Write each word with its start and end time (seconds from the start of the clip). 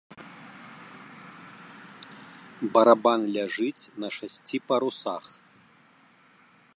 Барабан 2.77 3.21
ляжыць 3.35 3.89
на 4.05 4.11
шасці 4.19 4.57
парусах. 4.71 5.25